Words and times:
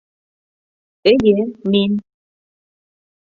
Эйе, 1.11 1.35
мин. 1.75 1.93